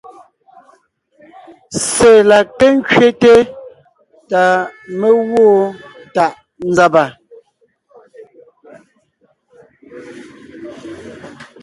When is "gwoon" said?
5.27-5.65